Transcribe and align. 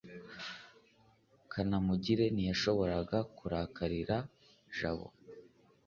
kanamugire 1.51 2.25
ntiyashoboraga 2.35 3.19
kurakarira 3.37 4.17
jabo 4.77 5.07